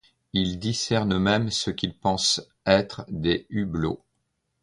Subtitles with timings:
[0.33, 4.03] Il discerne même ce qu'il pense être des hublots.